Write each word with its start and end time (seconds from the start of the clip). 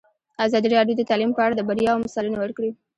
ازادي 0.45 0.67
راډیو 0.75 0.97
د 0.99 1.01
تعلیم 1.09 1.31
په 1.33 1.41
اړه 1.45 1.55
د 1.55 1.61
بریاوو 1.69 2.03
مثالونه 2.05 2.37
ورکړي. 2.41 2.71